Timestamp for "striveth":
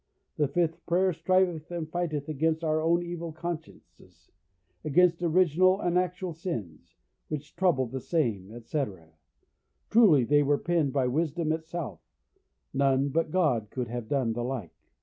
1.13-1.69